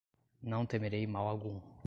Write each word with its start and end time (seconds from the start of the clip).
não 0.41 0.65
temerei 0.65 1.05
mal 1.05 1.27
algum. 1.27 1.61